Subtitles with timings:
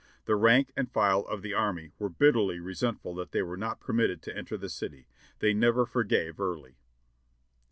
[0.25, 3.79] The rank and file of the army were bit terly resentful that they were not
[3.79, 5.05] permitted to enter the city;
[5.37, 6.79] they never forgave Early."